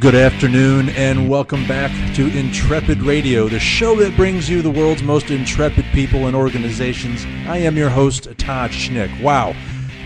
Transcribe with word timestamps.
Good 0.00 0.14
afternoon, 0.14 0.88
and 0.88 1.28
welcome 1.28 1.68
back 1.68 1.90
to 2.14 2.26
Intrepid 2.28 3.02
Radio, 3.02 3.48
the 3.48 3.58
show 3.58 3.94
that 3.96 4.16
brings 4.16 4.48
you 4.48 4.62
the 4.62 4.70
world's 4.70 5.02
most 5.02 5.30
intrepid 5.30 5.84
people 5.92 6.26
and 6.26 6.34
organizations. 6.34 7.26
I 7.46 7.58
am 7.58 7.76
your 7.76 7.90
host, 7.90 8.24
Todd 8.38 8.70
Schnick. 8.70 9.20
Wow, 9.20 9.54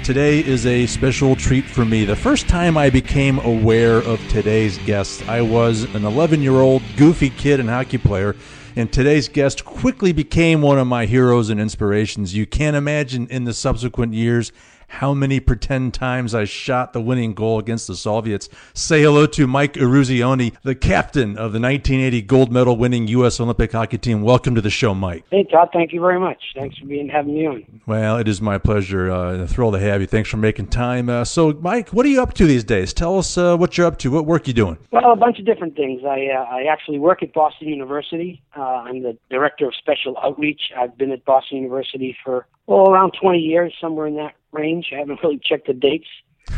today 0.02 0.40
is 0.40 0.66
a 0.66 0.86
special 0.86 1.36
treat 1.36 1.64
for 1.64 1.84
me. 1.84 2.04
The 2.04 2.16
first 2.16 2.48
time 2.48 2.76
I 2.76 2.90
became 2.90 3.38
aware 3.38 3.98
of 3.98 4.18
today's 4.30 4.78
guest, 4.78 5.28
I 5.28 5.42
was 5.42 5.84
an 5.94 6.04
11 6.04 6.42
year 6.42 6.54
old 6.60 6.82
goofy 6.96 7.30
kid 7.30 7.60
and 7.60 7.68
hockey 7.68 7.98
player. 7.98 8.34
And 8.74 8.92
today's 8.92 9.28
guest 9.28 9.64
quickly 9.64 10.12
became 10.12 10.60
one 10.60 10.80
of 10.80 10.88
my 10.88 11.06
heroes 11.06 11.48
and 11.48 11.60
inspirations. 11.60 12.34
You 12.34 12.44
can't 12.44 12.74
imagine 12.74 13.28
in 13.28 13.44
the 13.44 13.54
subsequent 13.54 14.14
years 14.14 14.50
how 14.94 15.12
many 15.12 15.40
pretend 15.40 15.92
times 15.92 16.34
I 16.34 16.44
shot 16.44 16.92
the 16.92 17.00
winning 17.00 17.34
goal 17.34 17.58
against 17.58 17.88
the 17.88 17.96
Soviets. 17.96 18.48
Say 18.74 19.02
hello 19.02 19.26
to 19.26 19.46
Mike 19.48 19.74
Eruzione, 19.74 20.54
the 20.62 20.76
captain 20.76 21.30
of 21.30 21.52
the 21.52 21.60
1980 21.60 22.22
gold 22.22 22.52
medal 22.52 22.76
winning 22.76 23.08
U.S. 23.08 23.40
Olympic 23.40 23.72
hockey 23.72 23.98
team. 23.98 24.22
Welcome 24.22 24.54
to 24.54 24.60
the 24.60 24.70
show, 24.70 24.94
Mike. 24.94 25.24
Hey, 25.32 25.44
Todd. 25.44 25.70
Thank 25.72 25.92
you 25.92 26.00
very 26.00 26.20
much. 26.20 26.40
Thanks 26.54 26.78
for 26.78 26.86
being 26.86 27.08
having 27.08 27.34
me 27.34 27.46
on. 27.46 27.80
Well, 27.86 28.18
it 28.18 28.28
is 28.28 28.40
my 28.40 28.56
pleasure. 28.58 29.10
Uh, 29.10 29.42
a 29.42 29.46
thrill 29.48 29.72
to 29.72 29.80
have 29.80 30.00
you. 30.00 30.06
Thanks 30.06 30.30
for 30.30 30.36
making 30.36 30.68
time. 30.68 31.08
Uh, 31.08 31.24
so, 31.24 31.52
Mike, 31.54 31.88
what 31.88 32.06
are 32.06 32.10
you 32.10 32.22
up 32.22 32.34
to 32.34 32.46
these 32.46 32.62
days? 32.62 32.92
Tell 32.92 33.18
us 33.18 33.36
uh, 33.36 33.56
what 33.56 33.76
you're 33.76 33.88
up 33.88 33.98
to. 33.98 34.12
What 34.12 34.26
work 34.26 34.46
you 34.46 34.54
doing? 34.54 34.78
Well, 34.92 35.12
a 35.12 35.16
bunch 35.16 35.40
of 35.40 35.44
different 35.44 35.74
things. 35.74 36.02
I 36.04 36.28
uh, 36.28 36.44
I 36.44 36.64
actually 36.70 37.00
work 37.00 37.22
at 37.22 37.32
Boston 37.32 37.68
University. 37.68 38.42
Uh, 38.56 38.62
I'm 38.62 39.02
the 39.02 39.18
director 39.28 39.66
of 39.66 39.74
special 39.74 40.16
outreach. 40.22 40.70
I've 40.76 40.96
been 40.96 41.10
at 41.10 41.24
Boston 41.24 41.58
University 41.58 42.16
for 42.24 42.46
well 42.66 42.88
around 42.88 43.12
20 43.20 43.38
years, 43.38 43.74
somewhere 43.80 44.06
in 44.06 44.14
that 44.16 44.34
range. 44.54 44.90
I 44.92 44.98
haven't 44.98 45.20
really 45.22 45.40
checked 45.42 45.66
the 45.66 45.74
dates. 45.74 46.08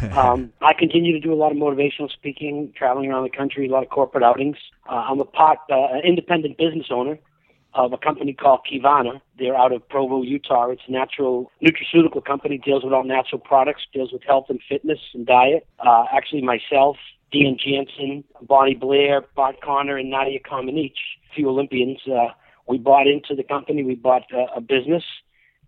um, 0.17 0.53
I 0.61 0.73
continue 0.73 1.13
to 1.13 1.21
do 1.21 1.33
a 1.33 1.37
lot 1.37 1.53
of 1.53 1.59
motivational 1.59 2.11
speaking, 2.11 2.73
traveling 2.77 3.11
around 3.11 3.25
the 3.25 3.37
country, 3.37 3.69
a 3.69 3.71
lot 3.71 3.83
of 3.83 3.91
corporate 3.91 4.25
outings. 4.25 4.57
Uh, 4.89 4.95
I'm 4.95 5.21
a 5.21 5.25
part, 5.25 5.59
uh, 5.71 5.87
an 5.93 6.03
independent 6.05 6.59
business 6.59 6.87
owner 6.91 7.19
of 7.75 7.93
a 7.93 7.99
company 7.99 8.33
called 8.33 8.61
Kivana. 8.71 9.21
They're 9.39 9.57
out 9.57 9.73
of 9.73 9.87
Provo, 9.89 10.23
Utah. 10.23 10.71
It's 10.71 10.83
a 10.89 10.93
natural 10.93 11.53
nutraceutical 11.63 12.25
company, 12.25 12.59
deals 12.59 12.83
with 12.83 12.93
all 12.93 13.05
natural 13.05 13.39
products, 13.39 13.83
deals 13.93 14.13
with 14.13 14.23
health 14.25 14.47
and 14.49 14.61
fitness 14.69 14.99
and 15.15 15.27
diet. 15.27 15.67
Uh, 15.79 16.05
actually, 16.13 16.43
myself, 16.43 16.97
Dan 17.33 17.57
Jansen, 17.63 18.25
Bonnie 18.43 18.75
Blair, 18.75 19.23
Bart 19.35 19.61
Conner, 19.61 19.97
and 19.97 20.11
Nadia 20.11 20.41
Comaneci, 20.41 20.93
a 21.31 21.35
few 21.35 21.49
Olympians, 21.49 21.99
uh, 22.09 22.29
we 22.67 22.79
bought 22.79 23.07
into 23.07 23.35
the 23.35 23.45
company. 23.45 23.85
We 23.85 23.95
bought 23.95 24.25
uh, 24.33 24.47
a 24.55 24.61
business, 24.61 25.05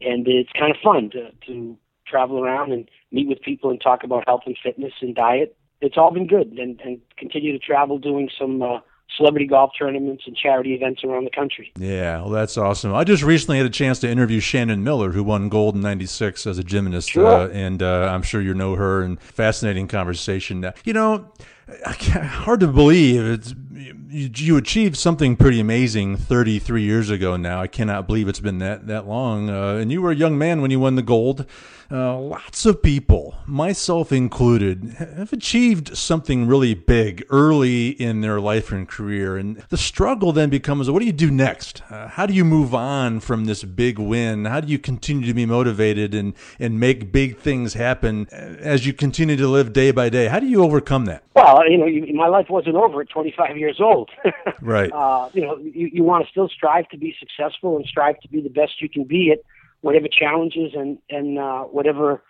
and 0.01 0.27
it's 0.27 0.51
kind 0.59 0.71
of 0.71 0.77
fun 0.83 1.11
to, 1.11 1.31
to 1.47 1.77
travel 2.09 2.42
around 2.42 2.73
and 2.73 2.89
meet 3.12 3.28
with 3.28 3.41
people 3.42 3.70
and 3.70 3.81
talk 3.81 4.05
about 4.05 4.25
health 4.27 4.42
and 4.47 4.56
fitness 4.62 4.92
and 5.01 5.14
diet. 5.14 5.56
It's 5.81 5.97
all 5.97 6.11
been 6.11 6.27
good, 6.27 6.53
and, 6.59 6.81
and 6.81 7.00
continue 7.17 7.53
to 7.53 7.59
travel 7.59 7.98
doing 7.98 8.28
some 8.37 8.62
uh, 8.62 8.81
celebrity 9.17 9.47
golf 9.47 9.73
tournaments 9.78 10.25
and 10.27 10.37
charity 10.37 10.75
events 10.75 11.03
around 11.05 11.25
the 11.25 11.31
country. 11.31 11.73
Yeah, 11.78 12.20
well, 12.20 12.31
that's 12.31 12.56
awesome. 12.56 12.95
I 12.95 13.05
just 13.05 13.23
recently 13.23 13.59
had 13.59 13.67
a 13.67 13.70
chance 13.70 13.98
to 14.00 14.09
interview 14.09 14.41
Shannon 14.41 14.83
Miller, 14.83 15.12
who 15.12 15.23
won 15.23 15.48
gold 15.48 15.75
in 15.75 15.81
'96 15.81 16.47
as 16.47 16.59
a 16.59 16.65
gymnast, 16.65 17.11
sure. 17.11 17.27
uh, 17.27 17.48
and 17.48 17.83
uh, 17.83 18.09
I'm 18.11 18.22
sure 18.22 18.41
you 18.41 18.55
know 18.55 18.75
her. 18.75 19.03
And 19.03 19.20
fascinating 19.20 19.89
conversation. 19.89 20.72
You 20.84 20.93
know, 20.93 21.33
hard 21.87 22.61
to 22.61 22.69
believe 22.69 23.25
it's 23.25 23.55
you, 23.79 24.57
achieved 24.57 24.97
something 24.97 25.37
pretty 25.37 25.61
amazing 25.61 26.17
33 26.17 26.83
years 26.83 27.11
ago 27.11 27.37
now. 27.37 27.61
I 27.61 27.67
cannot 27.67 28.07
believe 28.07 28.29
it's 28.29 28.41
been 28.41 28.59
that 28.59 28.87
that 28.87 29.07
long. 29.07 29.51
Uh, 29.51 29.75
and 29.75 29.93
you 29.93 30.03
were 30.03 30.11
a 30.11 30.17
young 30.17 30.37
man 30.37 30.61
when 30.61 30.71
you 30.71 30.81
won 30.81 30.97
the 30.97 31.03
gold. 31.03 31.47
Uh, 31.91 32.19
lots 32.19 32.66
of 32.66 32.83
people, 32.83 33.34
myself 33.47 34.12
included, 34.12 34.94
have 34.99 35.33
achieved 35.33 35.97
something 35.97 36.47
really 36.47 36.75
big 36.75 37.25
early 37.31 37.89
in 37.89 38.21
their 38.21 38.39
life 38.39 38.71
and 38.71 38.87
career. 38.87 39.39
And 39.39 39.56
the 39.71 39.78
struggle 39.78 40.33
then 40.33 40.50
becomes 40.50 40.91
what 40.91 40.99
do 40.99 41.06
you 41.06 41.12
do 41.12 41.31
next? 41.31 41.81
Uh, 41.89 42.09
how 42.09 42.27
do 42.27 42.34
you 42.34 42.45
move 42.45 42.75
on 42.75 43.21
from 43.21 43.47
this 43.47 43.65
big 43.65 43.99
win? 43.99 44.45
How 44.45 44.60
do 44.60 44.69
you 44.69 44.78
continue 44.78 45.27
to 45.27 45.33
be 45.33 45.47
motivated 45.47 46.15
and, 46.15 46.34
and 46.59 46.78
make 46.78 47.10
big 47.10 47.39
things 47.39 47.72
happen 47.72 48.28
as 48.31 48.87
you 48.87 48.93
continue 48.93 49.37
to 49.37 49.49
live 49.49 49.72
day 49.72 49.91
by 49.91 50.10
day? 50.10 50.28
How 50.28 50.41
do 50.41 50.47
you 50.47 50.62
overcome 50.62 51.06
that? 51.06 51.22
Well, 51.34 51.71
you 51.71 51.78
know, 51.78 52.12
my 52.12 52.27
life 52.27 52.50
wasn't 52.50 52.75
over 52.75 53.00
at 53.00 53.09
25 53.09 53.56
years 53.56 53.68
old. 53.81 54.11
right. 54.62 54.91
Uh, 54.93 55.29
you 55.33 55.43
know, 55.43 55.59
you, 55.59 55.91
you 55.93 56.03
want 56.03 56.25
to 56.25 56.31
still 56.31 56.49
strive 56.49 56.89
to 56.89 56.99
be 56.99 57.15
successful 57.19 57.77
and 57.77 57.84
strive 57.87 58.19
to 58.21 58.29
be 58.29 58.41
the 58.41 58.49
best 58.49 58.81
you 58.81 58.89
can 58.89 59.05
be 59.05 59.31
at 59.31 59.39
whatever 59.81 60.06
challenges 60.09 60.73
and 60.75 60.99
and 61.11 61.39
uh, 61.39 61.62
whatever 61.65 62.23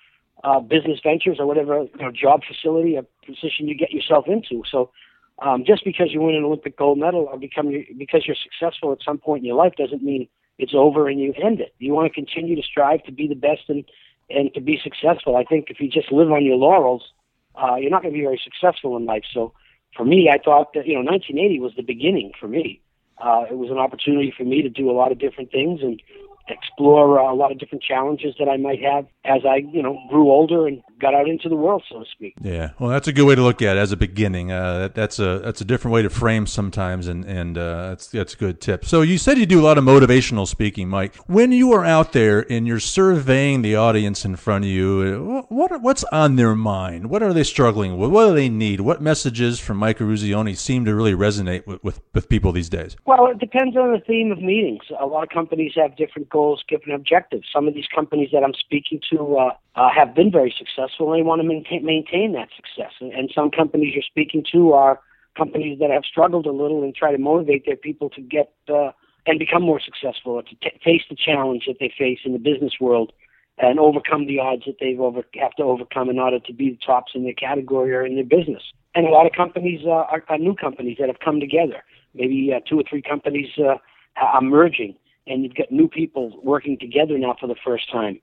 uh, 0.45 0.61
business 0.61 1.01
ventures 1.03 1.39
or 1.41 1.47
whatever 1.47 1.83
you 1.83 2.01
know, 2.01 2.13
job 2.13 2.41
facility 2.47 2.97
or 2.97 3.05
position 3.27 3.69
you 3.69 3.77
get 3.77 3.91
yourself 3.91 4.27
into. 4.29 4.63
So 4.71 4.91
um, 5.41 5.65
just 5.67 5.85
because 5.85 6.09
you 6.13 6.21
win 6.21 6.35
an 6.35 6.45
Olympic 6.45 6.77
gold 6.77 6.99
medal 6.99 7.29
or 7.31 7.39
become 7.39 7.73
because 7.97 8.25
you're 8.27 8.37
successful 8.43 8.93
at 8.93 8.99
some 9.05 9.19
point 9.19 9.43
in 9.43 9.47
your 9.47 9.57
life 9.57 9.75
doesn't 9.77 10.03
mean 10.03 10.29
it's 10.59 10.75
over 10.75 11.09
and 11.09 11.21
you 11.21 11.33
end 11.43 11.61
it. 11.61 11.75
You 11.79 11.93
want 11.95 12.13
to 12.13 12.15
continue 12.15 12.57
to 12.57 12.63
strive 12.63 13.05
to 13.05 13.13
be 13.13 13.29
the 13.29 13.35
best 13.35 13.63
and 13.69 13.85
and 14.31 14.53
to 14.55 14.61
be 14.61 14.79
successful. 14.83 15.37
I 15.37 15.45
think 15.45 15.67
if 15.71 15.81
you 15.81 15.89
just 15.89 16.13
live 16.13 16.31
on 16.31 16.45
your 16.45 16.57
laurels, 16.57 17.03
uh, 17.55 17.77
you're 17.77 17.91
not 17.91 18.03
going 18.03 18.13
to 18.13 18.19
be 18.19 18.25
very 18.25 18.41
successful 18.43 18.97
in 18.97 19.07
life. 19.07 19.25
So 19.33 19.53
for 19.97 20.05
me, 20.05 20.31
I 20.33 20.39
thought 20.39 20.73
that 20.75 20.87
you 20.87 20.95
know 20.95 21.03
1980 21.03 21.61
was 21.61 21.73
the 21.77 21.83
beginning 21.83 22.33
for 22.39 22.49
me. 22.49 22.81
Uh, 23.19 23.45
it 23.51 23.57
was 23.57 23.71
an 23.71 23.79
opportunity 23.79 24.33
for 24.37 24.45
me 24.45 24.63
to 24.63 24.69
do 24.69 24.91
a 24.91 24.93
lot 24.93 25.11
of 25.11 25.19
different 25.19 25.51
things 25.51 25.81
and 25.83 26.01
explore 26.51 27.21
uh, 27.21 27.33
a 27.33 27.35
lot 27.35 27.53
of 27.53 27.59
different 27.59 27.83
challenges 27.83 28.35
that 28.39 28.49
I 28.49 28.57
might 28.57 28.83
have 28.83 29.07
as 29.25 29.43
I, 29.45 29.57
you 29.57 29.83
know, 29.83 29.99
grew 30.09 30.31
older 30.31 30.67
and 30.67 30.83
got 31.01 31.15
out 31.15 31.29
into 31.29 31.49
the 31.49 31.57
world, 31.57 31.83
so 31.91 32.01
to 32.01 32.05
speak. 32.11 32.35
Yeah, 32.41 32.71
well, 32.79 32.91
that's 32.91 33.09
a 33.09 33.13
good 33.13 33.27
way 33.27 33.35
to 33.35 33.43
look 33.43 33.63
at 33.63 33.77
it 33.77 33.81
as 33.81 33.93
a 33.93 33.97
beginning. 33.97 34.51
Uh, 34.53 34.79
that, 34.79 34.95
that's 34.95 35.19
a 35.19 35.41
that's 35.41 35.61
a 35.61 35.65
different 35.65 35.95
way 35.95 36.03
to 36.03 36.11
frame 36.11 36.47
sometimes, 36.47 37.07
and 37.07 37.25
and 37.25 37.57
uh, 37.57 37.91
that's 37.91 38.09
that's 38.09 38.35
a 38.35 38.37
good 38.37 38.61
tip. 38.61 38.85
So 38.85 39.03
you 39.03 39.19
said 39.19 39.39
you 39.39 39.47
do 39.47 39.61
a 39.61 39.65
lot 39.65 39.79
of 39.79 39.85
motivational 39.85 40.47
speaking, 40.47 40.89
Mike. 40.89 41.15
When 41.27 41.53
you 41.53 41.73
are 41.73 41.85
out 41.85 42.13
there 42.13 42.51
and 42.51 42.67
you're 42.67 42.81
surveying 42.81 43.63
the 43.63 43.77
audience 43.77 44.25
in 44.25 44.37
front 44.37 44.65
of 44.65 44.71
you, 44.71 45.45
what 45.49 45.83
what's 45.83 46.05
on 46.05 46.37
their 46.37 46.55
mind? 46.55 47.11
What 47.11 47.23
are 47.23 47.33
they 47.33 47.45
struggling 47.45 47.97
with? 47.97 48.11
What 48.11 48.29
do 48.29 48.35
they 48.35 48.49
need? 48.49 48.81
What 48.81 49.01
messages 49.01 49.61
from 49.61 49.77
Mike 49.77 49.99
Eruzione 49.99 50.57
seem 50.57 50.85
to 50.85 50.95
really 50.95 51.15
resonate 51.15 51.67
with, 51.67 51.83
with 51.85 52.01
with 52.15 52.29
people 52.29 52.53
these 52.53 52.69
days? 52.69 52.97
Well, 53.07 53.27
it 53.27 53.39
depends 53.39 53.77
on 53.77 53.93
the 53.93 54.01
theme 54.01 54.33
of 54.33 54.41
meetings. 54.41 54.83
A 55.01 55.07
lot 55.07 55.23
of 55.23 55.29
companies 55.29 55.73
have 55.77 55.97
different 55.97 56.29
goals, 56.29 56.38
different 56.73 56.95
objectives. 57.01 57.47
Some 57.57 57.65
of 57.69 57.75
these 57.75 57.91
companies 57.99 58.31
that 58.33 58.43
I'm 58.47 58.57
speaking 58.67 58.99
to 59.13 59.19
uh, 59.37 59.53
uh, 59.81 59.91
have 59.99 60.11
been 60.19 60.31
very 60.41 60.53
successful, 60.63 61.05
and 61.07 61.15
they 61.17 61.27
want 61.31 61.41
to 61.43 61.49
maintain, 61.55 61.83
maintain 61.85 62.29
that 62.39 62.49
success. 62.61 62.93
And, 63.01 63.11
and 63.19 63.27
some 63.39 63.49
companies 63.51 63.91
you're 63.95 64.13
speaking 64.15 64.43
to 64.53 64.61
are 64.73 64.95
companies 65.43 65.79
that 65.81 65.91
have 65.97 66.05
struggled 66.13 66.47
a 66.47 66.53
little 66.63 66.83
and 66.85 66.95
try 66.95 67.11
to 67.13 67.23
motivate 67.31 67.63
their 67.69 67.81
people 67.87 68.09
to 68.17 68.23
get 68.37 68.49
uh, 68.69 68.91
and 69.27 69.39
become 69.39 69.63
more 69.63 69.81
successful, 69.89 70.33
or 70.39 70.43
to 70.43 70.55
t- 70.63 70.81
face 70.89 71.05
the 71.11 71.17
challenge 71.29 71.65
that 71.67 71.79
they 71.81 71.93
face 72.05 72.21
in 72.25 72.33
the 72.33 72.45
business 72.51 72.75
world 72.81 73.13
and 73.61 73.79
overcome 73.79 74.27
the 74.27 74.39
odds 74.39 74.65
that 74.67 74.77
they've 74.81 75.01
over 75.01 75.23
have 75.35 75.55
to 75.57 75.65
overcome 75.65 76.09
in 76.09 76.19
order 76.19 76.39
to 76.39 76.53
be 76.53 76.71
the 76.71 76.79
tops 76.85 77.13
in 77.15 77.25
their 77.25 77.39
category 77.47 77.93
or 77.93 78.07
in 78.07 78.15
their 78.15 78.25
business. 78.25 78.63
And 78.95 79.07
a 79.07 79.11
lot 79.11 79.27
of 79.27 79.33
companies 79.33 79.81
uh, 79.85 79.91
are, 80.13 80.25
are 80.29 80.39
new 80.39 80.55
companies 80.55 80.97
that 81.01 81.09
have 81.09 81.21
come 81.21 81.41
together. 81.41 81.83
Maybe 82.15 82.53
uh, 82.55 82.61
two 82.69 82.79
or 82.81 82.85
three 82.89 83.03
companies 83.03 83.51
uh, 83.59 83.77
are 84.17 84.41
merging, 84.41 84.95
and 85.29 85.45
you've 85.45 85.55
got 85.55 85.71
new 85.71 85.89
people 85.89 86.39
working 86.43 86.79
together 86.79 87.19
now 87.19 87.37
for 87.39 87.47
the 87.47 87.57
first 87.65 87.91
time 87.91 88.21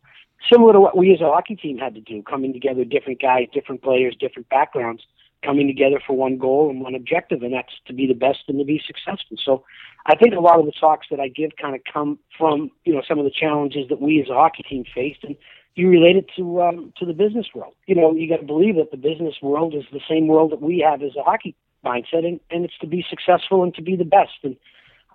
similar 0.52 0.74
to 0.74 0.80
what 0.80 0.98
we 0.98 1.14
as 1.14 1.22
a 1.22 1.26
hockey 1.26 1.56
team 1.56 1.78
had 1.78 1.96
to 1.96 2.02
do, 2.02 2.22
coming 2.24 2.54
together, 2.54 2.84
different 2.84 3.22
guys, 3.22 3.48
different 3.54 3.82
players, 3.82 4.16
different 4.20 4.50
backgrounds, 4.50 5.04
coming 5.44 5.68
together 5.68 6.02
for 6.06 6.14
one 6.14 6.38
goal 6.38 6.70
and 6.70 6.82
one 6.82 6.96
objective, 6.96 7.44
and 7.44 7.54
that's 7.54 7.74
to 7.86 7.94
be 7.94 8.08
the 8.08 8.14
best 8.14 8.40
and 8.48 8.58
to 8.60 8.66
be 8.66 8.82
successful. 8.86 9.38
So 9.44 9.64
I 10.06 10.16
think 10.16 10.34
a 10.34 10.40
lot 10.40 10.60
of 10.60 10.66
the 10.66 10.72
talks 10.72 11.08
that 11.12 11.20
I 11.20 11.28
give 11.28 11.52
kind 11.62 11.76
of 11.76 11.82
come 11.92 12.20
from, 12.38 12.72
you 12.84 12.94
know, 12.94 13.02
some 13.08 13.20
of 13.20 13.26
the 13.26 13.32
challenges 13.32 13.88
that 13.90 14.02
we 14.02 14.22
as 14.22 14.30
a 14.30 14.34
hockey 14.34 14.64
team 14.64 14.86
faced 14.94 15.24
and 15.24 15.36
you 15.76 15.90
relate 15.90 16.16
it 16.16 16.30
to 16.38 16.62
um, 16.62 16.94
to 16.98 17.06
the 17.06 17.14
business 17.14 17.48
world. 17.54 17.74
You 17.86 17.96
know, 17.96 18.14
you 18.14 18.30
got 18.30 18.38
to 18.38 18.46
believe 18.46 18.76
that 18.78 18.92
the 18.92 18.98
business 18.98 19.36
world 19.42 19.76
is 19.76 19.84
the 19.92 20.00
same 20.10 20.28
world 20.28 20.52
that 20.54 20.62
we 20.62 20.80
have 20.80 21.02
as 21.02 21.16
a 21.18 21.24
hockey 21.24 21.54
mindset, 21.84 22.26
and, 22.26 22.40
and 22.50 22.64
it's 22.64 22.78
to 22.80 22.88
be 22.88 23.06
successful 23.08 23.62
and 23.62 23.76
to 23.76 23.82
be 23.82 23.98
the 23.98 24.06
best. 24.06 24.40
And 24.44 24.56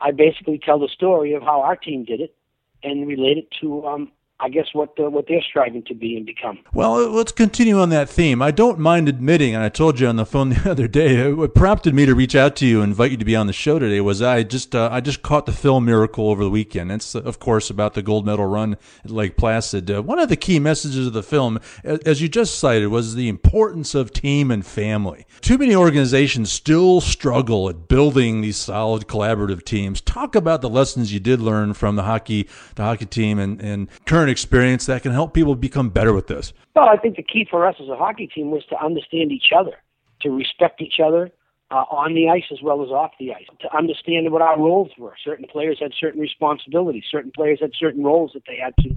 I 0.00 0.12
basically 0.12 0.58
tell 0.58 0.79
the 0.79 0.88
story 0.88 1.35
of 1.35 1.43
how 1.43 1.61
our 1.62 1.76
team 1.76 2.05
did 2.05 2.20
it 2.20 2.35
and 2.82 3.06
relate 3.06 3.38
it 3.38 3.49
to 3.61 3.87
um, 3.87 4.12
I 4.43 4.49
guess 4.49 4.69
what 4.73 4.99
uh, 4.99 5.11
what 5.11 5.27
they're 5.29 5.43
striving 5.43 5.83
to 5.85 5.95
be 5.95 6.17
and 6.17 6.25
become. 6.25 6.61
Well, 6.73 7.11
let's 7.11 7.33
continue 7.33 7.79
on 7.79 7.91
that 7.91 8.09
theme. 8.09 8.41
I 8.41 8.51
don't 8.51 8.79
mind 8.79 9.09
admitting, 9.09 9.55
and 9.55 9.63
I 9.63 9.69
told 9.69 10.01
you 10.01 10.07
on 10.07 10.17
the 10.17 10.25
phone 10.25 10.49
the 10.51 10.71
other 10.71 10.89
day, 10.89 11.33
what 11.33 11.55
prompted 11.55 11.95
me 11.95 12.07
to 12.07 12.15
reach 12.15 12.35
out 12.35 12.57
to 12.57 12.67
you 12.67 12.81
and 12.81 12.91
invite 12.91 13.11
you 13.11 13.17
to 13.19 13.25
be 13.25 13.37
on 13.37 13.47
the 13.47 13.53
show 13.53 13.79
today 13.79 14.01
was 14.01 14.23
I 14.23 14.43
just 14.43 14.75
uh, 14.75 14.89
I 14.91 15.01
just 15.01 15.23
caught 15.23 15.47
the 15.47 15.53
film 15.53 15.85
Miracle 15.85 16.31
over 16.31 16.43
the 16.43 16.51
weekend. 16.51 16.91
It's 16.91 17.15
of 17.15 17.39
course 17.39 17.71
about 17.71 17.95
the 17.95 18.03
gold 18.03 18.25
medal 18.25 18.47
run 18.47 18.77
at 19.05 19.11
Lake 19.11 19.37
Placid. 19.37 19.91
Uh, 19.91 20.03
one 20.03 20.19
of 20.19 20.29
the 20.29 20.37
key 20.37 20.59
messages 20.59 21.07
of 21.07 21.13
the 21.13 21.23
film, 21.23 21.59
as 21.85 22.23
you 22.23 22.29
just 22.29 22.59
cited, 22.59 22.89
was 22.89 23.15
the 23.15 23.29
importance 23.29 23.95
of 23.95 24.13
team 24.13 24.51
and 24.51 24.65
family. 24.65 25.27
Too 25.41 25.59
many 25.59 25.75
organizations 25.75 26.51
still 26.51 27.01
struggle 27.01 27.69
at 27.69 27.89
building 27.89 28.41
these 28.41 28.57
solid 28.57 29.07
collaborative 29.07 29.65
teams. 29.65 30.01
Talk 30.01 30.35
about 30.35 30.63
the 30.63 30.71
lessons 30.71 31.13
you 31.13 31.21
did 31.21 31.41
learn 31.41 31.75
from 31.75 31.97
the 31.97 32.05
hockey 32.05 32.49
the 32.77 32.83
hockey 32.83 33.07
team 33.07 33.39
and 33.39 33.61
and 33.61 33.89
current 34.07 34.30
experience 34.31 34.87
that 34.87 35.03
can 35.03 35.12
help 35.12 35.35
people 35.35 35.55
become 35.55 35.91
better 35.91 36.12
with 36.12 36.27
this? 36.27 36.53
Well, 36.75 36.88
I 36.88 36.97
think 36.97 37.17
the 37.17 37.23
key 37.23 37.47
for 37.50 37.67
us 37.67 37.77
as 37.81 37.88
a 37.88 37.97
hockey 37.97 38.27
team 38.27 38.50
was 38.50 38.65
to 38.67 38.82
understand 38.82 39.32
each 39.32 39.53
other, 39.56 39.77
to 40.23 40.31
respect 40.31 40.81
each 40.81 41.00
other, 41.05 41.31
uh, 41.71 41.85
on 41.91 42.15
the 42.15 42.29
ice 42.29 42.44
as 42.50 42.62
well 42.62 42.82
as 42.82 42.91
off 42.91 43.12
the 43.19 43.32
ice, 43.32 43.47
to 43.61 43.77
understand 43.77 44.31
what 44.31 44.43
our 44.43 44.59
roles 44.59 44.91
were. 44.99 45.15
Certain 45.23 45.47
players 45.47 45.79
had 45.81 45.93
certain 45.99 46.21
responsibilities. 46.21 47.05
Certain 47.11 47.31
players 47.31 47.61
had 47.61 47.73
certain 47.79 48.03
roles 48.03 48.32
that 48.32 48.43
they 48.47 48.56
had 48.56 48.75
to 48.81 48.91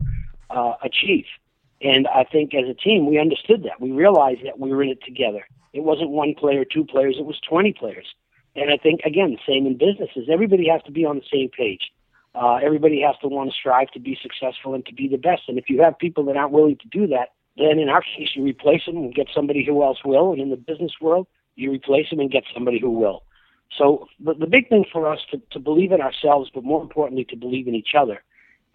uh, 0.49 0.73
achieve. 0.83 1.25
And 1.81 2.07
I 2.07 2.23
think 2.23 2.53
as 2.53 2.67
a 2.67 2.73
team, 2.73 3.05
we 3.05 3.19
understood 3.19 3.63
that. 3.63 3.81
We 3.81 3.91
realized 3.91 4.45
that 4.45 4.59
we 4.59 4.69
were 4.71 4.81
in 4.81 4.89
it 4.89 5.03
together. 5.03 5.45
It 5.73 5.83
wasn't 5.83 6.11
one 6.11 6.33
player, 6.33 6.63
two 6.65 6.85
players, 6.85 7.15
it 7.19 7.25
was 7.25 7.39
20 7.47 7.73
players. 7.73 8.05
And 8.55 8.71
I 8.71 8.77
think, 8.77 9.01
again, 9.03 9.37
same 9.47 9.65
in 9.65 9.77
businesses. 9.77 10.29
Everybody 10.31 10.69
has 10.69 10.81
to 10.83 10.91
be 10.91 11.05
on 11.05 11.17
the 11.17 11.25
same 11.31 11.49
page. 11.49 11.91
Uh, 12.35 12.55
everybody 12.55 13.01
has 13.01 13.15
to 13.21 13.27
want 13.27 13.49
to 13.49 13.55
strive 13.55 13.89
to 13.91 13.99
be 13.99 14.17
successful 14.21 14.73
and 14.73 14.85
to 14.85 14.93
be 14.93 15.07
the 15.07 15.17
best. 15.17 15.43
And 15.47 15.57
if 15.57 15.69
you 15.69 15.81
have 15.81 15.97
people 15.97 16.25
that 16.25 16.37
aren't 16.37 16.51
willing 16.51 16.77
to 16.77 16.87
do 16.87 17.07
that, 17.07 17.29
then 17.57 17.77
in 17.77 17.89
our 17.89 18.01
case, 18.01 18.29
you 18.33 18.43
replace 18.43 18.85
them 18.85 18.97
and 18.97 19.13
get 19.13 19.27
somebody 19.33 19.63
who 19.63 19.83
else 19.83 19.99
will. 20.03 20.31
And 20.31 20.41
in 20.41 20.49
the 20.49 20.57
business 20.57 20.93
world, 20.99 21.27
you 21.55 21.71
replace 21.71 22.09
them 22.09 22.19
and 22.19 22.31
get 22.31 22.43
somebody 22.53 22.79
who 22.79 22.89
will. 22.89 23.23
So 23.77 24.07
the, 24.19 24.33
the 24.33 24.47
big 24.47 24.69
thing 24.69 24.85
for 24.91 25.11
us 25.11 25.19
to, 25.31 25.41
to 25.51 25.59
believe 25.59 25.91
in 25.91 26.01
ourselves, 26.01 26.49
but 26.53 26.63
more 26.63 26.81
importantly, 26.81 27.25
to 27.25 27.35
believe 27.35 27.67
in 27.67 27.75
each 27.75 27.93
other. 27.97 28.23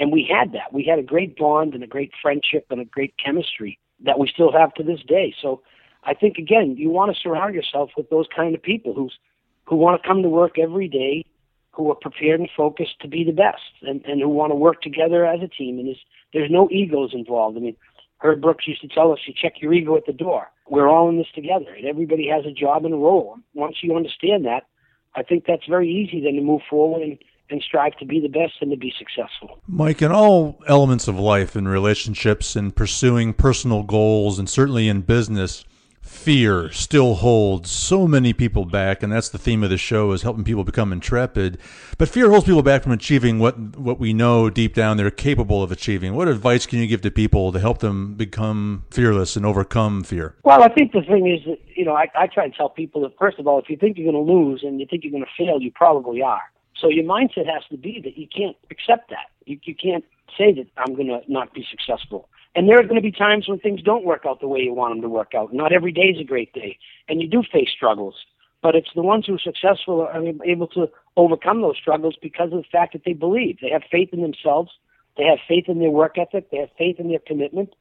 And 0.00 0.12
we 0.12 0.28
had 0.30 0.52
that. 0.52 0.72
We 0.72 0.84
had 0.84 0.98
a 0.98 1.02
great 1.02 1.36
bond 1.36 1.74
and 1.74 1.82
a 1.82 1.86
great 1.88 2.12
friendship 2.22 2.66
and 2.70 2.80
a 2.80 2.84
great 2.84 3.14
chemistry 3.24 3.78
that 4.04 4.18
we 4.18 4.28
still 4.28 4.52
have 4.52 4.72
to 4.74 4.84
this 4.84 5.00
day. 5.06 5.34
So 5.42 5.62
I 6.04 6.14
think 6.14 6.38
again, 6.38 6.76
you 6.76 6.90
want 6.90 7.14
to 7.14 7.20
surround 7.20 7.54
yourself 7.54 7.90
with 7.96 8.08
those 8.10 8.26
kind 8.34 8.54
of 8.54 8.62
people 8.62 8.94
who's 8.94 9.18
who 9.64 9.76
want 9.76 10.00
to 10.00 10.08
come 10.08 10.22
to 10.22 10.28
work 10.28 10.58
every 10.58 10.88
day, 10.88 11.24
who 11.72 11.90
are 11.90 11.94
prepared 11.94 12.40
and 12.40 12.48
focused 12.56 13.00
to 13.00 13.08
be 13.08 13.24
the 13.24 13.32
best, 13.32 13.62
and, 13.82 14.04
and 14.04 14.20
who 14.20 14.28
want 14.28 14.50
to 14.50 14.56
work 14.56 14.82
together 14.82 15.24
as 15.24 15.40
a 15.42 15.48
team. 15.48 15.78
And 15.78 15.94
there's 16.32 16.50
no 16.50 16.68
egos 16.70 17.10
involved. 17.12 17.56
I 17.56 17.60
mean, 17.60 17.76
Herb 18.18 18.40
Brooks 18.40 18.66
used 18.66 18.80
to 18.80 18.88
tell 18.88 19.12
us, 19.12 19.20
you 19.26 19.34
check 19.40 19.54
your 19.60 19.72
ego 19.72 19.96
at 19.96 20.06
the 20.06 20.12
door. 20.12 20.48
We're 20.68 20.88
all 20.88 21.08
in 21.08 21.18
this 21.18 21.28
together, 21.34 21.72
and 21.72 21.86
everybody 21.86 22.28
has 22.28 22.44
a 22.44 22.52
job 22.52 22.84
and 22.84 22.94
a 22.94 22.96
role. 22.96 23.36
Once 23.54 23.76
you 23.82 23.96
understand 23.96 24.44
that, 24.44 24.66
I 25.14 25.22
think 25.22 25.44
that's 25.46 25.66
very 25.66 25.88
easy 25.88 26.20
then 26.20 26.34
to 26.34 26.42
move 26.42 26.62
forward 26.68 27.02
and, 27.02 27.18
and 27.48 27.62
strive 27.62 27.96
to 27.98 28.04
be 28.04 28.20
the 28.20 28.28
best 28.28 28.54
and 28.60 28.70
to 28.70 28.76
be 28.76 28.92
successful. 28.98 29.60
Mike, 29.66 30.02
in 30.02 30.12
all 30.12 30.60
elements 30.66 31.08
of 31.08 31.18
life 31.18 31.56
and 31.56 31.68
relationships 31.68 32.56
and 32.56 32.74
pursuing 32.74 33.32
personal 33.32 33.82
goals 33.84 34.38
and 34.38 34.50
certainly 34.50 34.88
in 34.88 35.00
business, 35.02 35.64
fear 36.08 36.70
still 36.72 37.16
holds 37.16 37.70
so 37.70 38.08
many 38.08 38.32
people 38.32 38.64
back 38.64 39.02
and 39.02 39.12
that's 39.12 39.28
the 39.28 39.38
theme 39.38 39.62
of 39.62 39.70
the 39.70 39.76
show 39.76 40.12
is 40.12 40.22
helping 40.22 40.42
people 40.42 40.64
become 40.64 40.92
intrepid. 40.92 41.58
But 41.98 42.08
fear 42.08 42.30
holds 42.30 42.46
people 42.46 42.62
back 42.62 42.82
from 42.82 42.92
achieving 42.92 43.38
what 43.38 43.58
what 43.76 43.98
we 43.98 44.12
know 44.12 44.50
deep 44.50 44.74
down 44.74 44.96
they're 44.96 45.10
capable 45.10 45.62
of 45.62 45.70
achieving. 45.70 46.14
What 46.14 46.28
advice 46.28 46.66
can 46.66 46.78
you 46.78 46.86
give 46.86 47.02
to 47.02 47.10
people 47.10 47.52
to 47.52 47.60
help 47.60 47.78
them 47.78 48.14
become 48.14 48.84
fearless 48.90 49.36
and 49.36 49.44
overcome 49.44 50.02
fear? 50.02 50.34
Well 50.42 50.62
i 50.62 50.68
think 50.68 50.92
the 50.92 51.02
thing 51.02 51.26
is 51.28 51.44
that 51.44 51.58
you 51.76 51.84
know 51.84 51.94
i, 51.94 52.08
I 52.14 52.26
try 52.26 52.48
to 52.48 52.56
tell 52.56 52.70
people 52.70 53.02
that 53.02 53.16
first 53.18 53.38
of 53.38 53.46
all 53.46 53.58
if 53.58 53.68
you 53.68 53.76
think 53.76 53.98
you're 53.98 54.10
going 54.10 54.26
to 54.26 54.32
lose 54.32 54.62
and 54.62 54.80
you 54.80 54.86
think 54.86 55.04
you're 55.04 55.12
going 55.12 55.24
to 55.24 55.44
fail 55.44 55.60
you 55.60 55.70
probably 55.72 56.22
are. 56.22 56.42
So 56.80 56.88
your 56.88 57.04
mindset 57.04 57.46
has 57.52 57.64
to 57.70 57.76
be 57.76 58.00
that 58.04 58.16
you 58.16 58.28
can't 58.28 58.56
accept 58.70 59.10
that. 59.10 59.30
You, 59.46 59.58
you 59.64 59.74
can't 59.74 60.04
say 60.36 60.52
that 60.52 60.66
i'm 60.76 60.94
going 60.94 61.08
to 61.08 61.20
not 61.28 61.54
be 61.54 61.64
successful 61.70 62.28
and 62.58 62.68
there 62.68 62.76
are 62.76 62.82
going 62.82 62.96
to 62.96 63.00
be 63.00 63.12
times 63.12 63.46
when 63.46 63.60
things 63.60 63.80
don't 63.82 64.04
work 64.04 64.24
out 64.26 64.40
the 64.40 64.48
way 64.48 64.58
you 64.58 64.74
want 64.74 64.92
them 64.92 65.02
to 65.02 65.08
work 65.08 65.32
out. 65.32 65.54
Not 65.54 65.72
every 65.72 65.92
day 65.92 66.08
is 66.12 66.20
a 66.20 66.24
great 66.24 66.52
day, 66.52 66.76
and 67.08 67.22
you 67.22 67.28
do 67.28 67.44
face 67.52 67.68
struggles. 67.70 68.16
But 68.62 68.74
it's 68.74 68.90
the 68.96 69.02
ones 69.02 69.26
who 69.26 69.36
are 69.36 69.38
successful 69.38 70.00
are 70.00 70.24
able 70.44 70.66
to 70.74 70.88
overcome 71.16 71.62
those 71.62 71.76
struggles 71.76 72.16
because 72.20 72.52
of 72.52 72.58
the 72.58 72.68
fact 72.72 72.94
that 72.94 73.02
they 73.04 73.12
believe. 73.12 73.58
They 73.62 73.70
have 73.70 73.82
faith 73.88 74.08
in 74.12 74.22
themselves. 74.22 74.72
They 75.16 75.22
have 75.22 75.38
faith 75.46 75.66
in 75.68 75.78
their 75.78 75.90
work 75.90 76.18
ethic. 76.18 76.50
They 76.50 76.56
have 76.56 76.70
faith 76.76 76.98
in 76.98 77.10
their 77.10 77.20
commitment. 77.24 77.76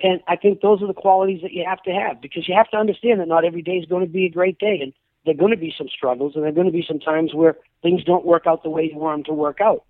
And 0.00 0.22
I 0.26 0.36
think 0.36 0.62
those 0.62 0.80
are 0.80 0.86
the 0.86 0.94
qualities 0.94 1.42
that 1.42 1.52
you 1.52 1.62
have 1.68 1.82
to 1.82 1.90
have 1.90 2.22
because 2.22 2.48
you 2.48 2.54
have 2.56 2.70
to 2.70 2.78
understand 2.78 3.20
that 3.20 3.28
not 3.28 3.44
every 3.44 3.60
day 3.60 3.72
is 3.72 3.84
going 3.84 4.06
to 4.06 4.10
be 4.10 4.24
a 4.24 4.30
great 4.30 4.58
day. 4.58 4.78
And 4.80 4.94
there 5.26 5.34
are 5.34 5.36
going 5.36 5.52
to 5.52 5.58
be 5.58 5.74
some 5.76 5.88
struggles 5.94 6.32
and 6.34 6.44
there 6.44 6.50
are 6.50 6.54
going 6.54 6.66
to 6.66 6.72
be 6.72 6.86
some 6.88 6.98
times 6.98 7.34
where 7.34 7.58
things 7.82 8.02
don't 8.04 8.24
work 8.24 8.46
out 8.46 8.62
the 8.62 8.70
way 8.70 8.88
you 8.90 8.96
want 8.96 9.18
them 9.18 9.24
to 9.24 9.38
work 9.38 9.60
out. 9.60 9.84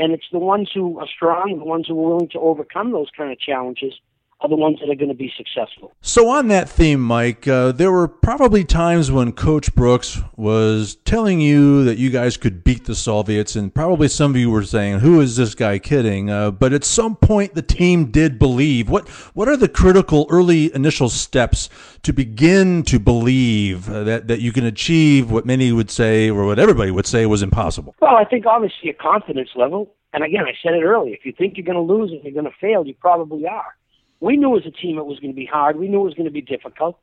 And 0.00 0.14
it's 0.14 0.24
the 0.32 0.38
ones 0.38 0.70
who 0.72 0.98
are 0.98 1.06
strong, 1.06 1.58
the 1.58 1.64
ones 1.64 1.86
who 1.86 1.92
are 1.92 2.08
willing 2.08 2.30
to 2.30 2.40
overcome 2.40 2.90
those 2.90 3.08
kind 3.14 3.30
of 3.30 3.38
challenges, 3.38 3.92
are 4.42 4.48
the 4.48 4.56
ones 4.56 4.78
that 4.80 4.90
are 4.90 4.94
going 4.94 5.08
to 5.08 5.14
be 5.14 5.30
successful. 5.36 5.92
So, 6.00 6.28
on 6.28 6.48
that 6.48 6.68
theme, 6.68 7.00
Mike, 7.00 7.46
uh, 7.46 7.72
there 7.72 7.92
were 7.92 8.08
probably 8.08 8.64
times 8.64 9.12
when 9.12 9.32
Coach 9.32 9.74
Brooks 9.74 10.20
was 10.36 10.96
telling 11.04 11.40
you 11.40 11.84
that 11.84 11.98
you 11.98 12.10
guys 12.10 12.36
could 12.36 12.64
beat 12.64 12.86
the 12.86 12.94
Soviets, 12.94 13.54
and 13.54 13.74
probably 13.74 14.08
some 14.08 14.30
of 14.32 14.36
you 14.38 14.50
were 14.50 14.64
saying, 14.64 15.00
"Who 15.00 15.20
is 15.20 15.36
this 15.36 15.54
guy 15.54 15.78
kidding?" 15.78 16.30
Uh, 16.30 16.50
but 16.50 16.72
at 16.72 16.84
some 16.84 17.16
point, 17.16 17.54
the 17.54 17.62
team 17.62 18.06
did 18.06 18.38
believe. 18.38 18.88
What 18.88 19.08
What 19.34 19.48
are 19.48 19.56
the 19.56 19.68
critical 19.68 20.26
early 20.30 20.74
initial 20.74 21.08
steps 21.08 21.68
to 22.02 22.12
begin 22.12 22.82
to 22.84 22.98
believe 22.98 23.90
uh, 23.90 24.04
that 24.04 24.28
that 24.28 24.40
you 24.40 24.52
can 24.52 24.64
achieve 24.64 25.30
what 25.30 25.44
many 25.44 25.70
would 25.72 25.90
say, 25.90 26.30
or 26.30 26.46
what 26.46 26.58
everybody 26.58 26.90
would 26.90 27.06
say, 27.06 27.26
was 27.26 27.42
impossible? 27.42 27.94
Well, 28.00 28.16
I 28.16 28.24
think 28.24 28.46
obviously 28.46 28.90
a 28.90 28.94
confidence 28.94 29.50
level. 29.54 29.92
And 30.12 30.24
again, 30.24 30.44
I 30.44 30.54
said 30.60 30.74
it 30.74 30.82
earlier. 30.82 31.14
If 31.14 31.24
you 31.24 31.32
think 31.32 31.56
you're 31.56 31.64
going 31.64 31.76
to 31.76 31.94
lose 31.94 32.10
and 32.10 32.24
you're 32.24 32.32
going 32.32 32.50
to 32.50 32.58
fail, 32.60 32.84
you 32.84 32.94
probably 33.00 33.46
are 33.46 33.76
we 34.20 34.36
knew 34.36 34.56
as 34.56 34.66
a 34.66 34.70
team 34.70 34.98
it 34.98 35.06
was 35.06 35.18
going 35.18 35.32
to 35.32 35.36
be 35.36 35.46
hard. 35.46 35.76
We 35.76 35.88
knew 35.88 36.00
it 36.00 36.04
was 36.04 36.14
going 36.14 36.26
to 36.26 36.30
be 36.30 36.42
difficult. 36.42 36.98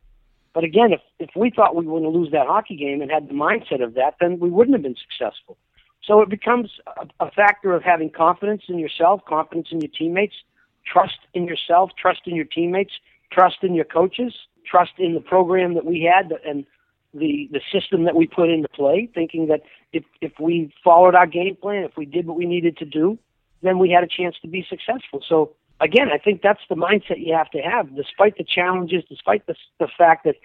But 0.53 0.63
again, 0.63 0.91
if, 0.93 1.01
if 1.19 1.29
we 1.35 1.51
thought 1.51 1.75
we 1.75 1.85
were 1.85 1.99
going 1.99 2.11
to 2.11 2.17
lose 2.17 2.31
that 2.31 2.47
hockey 2.47 2.75
game 2.75 3.01
and 3.01 3.11
had 3.11 3.27
the 3.27 3.33
mindset 3.33 3.83
of 3.83 3.93
that, 3.95 4.15
then 4.19 4.39
we 4.39 4.49
wouldn't 4.49 4.75
have 4.75 4.81
been 4.81 4.95
successful. 4.95 5.57
So 6.03 6.21
it 6.21 6.29
becomes 6.29 6.71
a, 6.97 7.25
a 7.25 7.31
factor 7.31 7.75
of 7.75 7.83
having 7.83 8.09
confidence 8.09 8.63
in 8.67 8.79
yourself, 8.79 9.21
confidence 9.27 9.67
in 9.71 9.81
your 9.81 9.91
teammates, 9.91 10.35
trust 10.85 11.19
in 11.33 11.45
yourself, 11.45 11.91
trust 11.99 12.21
in 12.25 12.35
your 12.35 12.45
teammates, 12.45 12.93
trust 13.31 13.57
in 13.61 13.75
your 13.75 13.85
coaches, 13.85 14.33
trust 14.65 14.93
in 14.97 15.13
the 15.13 15.19
program 15.19 15.73
that 15.73 15.85
we 15.85 16.01
had 16.01 16.33
and 16.45 16.65
the 17.13 17.49
the 17.51 17.61
system 17.71 18.03
that 18.03 18.15
we 18.15 18.27
put 18.27 18.49
into 18.49 18.67
play, 18.69 19.09
thinking 19.13 19.47
that 19.47 19.61
if 19.93 20.03
if 20.21 20.33
we 20.39 20.73
followed 20.83 21.15
our 21.15 21.27
game 21.27 21.55
plan, 21.55 21.83
if 21.83 21.97
we 21.97 22.05
did 22.05 22.27
what 22.27 22.37
we 22.37 22.45
needed 22.45 22.77
to 22.77 22.85
do, 22.85 23.17
then 23.61 23.79
we 23.79 23.89
had 23.89 24.03
a 24.03 24.07
chance 24.07 24.35
to 24.41 24.47
be 24.47 24.65
successful. 24.69 25.23
So 25.27 25.55
again, 25.79 26.09
I 26.13 26.17
think 26.17 26.41
that's 26.41 26.61
the 26.69 26.75
mindset 26.75 27.17
you 27.25 27.33
have 27.33 27.49
to 27.51 27.59
have, 27.59 27.95
despite 27.95 28.37
the 28.37 28.43
challenges, 28.43 29.03
despite 29.09 29.45
the, 29.47 29.55
the 29.79 29.87
fact 29.97 30.25
that 30.25 30.35